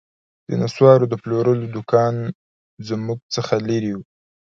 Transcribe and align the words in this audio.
د 0.49 0.49
نسوارو 0.61 1.05
د 1.09 1.13
پلورلو 1.21 1.65
دوکان 1.75 2.15
زموږ 2.89 3.19
څخه 3.35 3.53
لیري 3.67 3.91
و 3.95 3.99